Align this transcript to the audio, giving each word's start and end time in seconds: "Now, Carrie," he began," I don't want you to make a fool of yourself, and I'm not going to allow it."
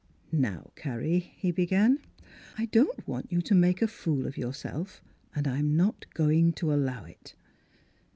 "Now, 0.31 0.71
Carrie," 0.75 1.19
he 1.19 1.51
began," 1.51 1.99
I 2.57 2.65
don't 2.65 3.07
want 3.07 3.31
you 3.31 3.39
to 3.43 3.53
make 3.53 3.83
a 3.83 3.87
fool 3.87 4.25
of 4.25 4.35
yourself, 4.35 4.99
and 5.35 5.47
I'm 5.47 5.77
not 5.77 6.07
going 6.15 6.53
to 6.53 6.73
allow 6.73 7.05
it." 7.05 7.35